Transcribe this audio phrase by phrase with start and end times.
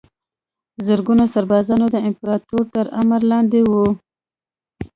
[0.87, 3.85] زرګونه سربازان د امپراتوریو تر امر لاندې وو.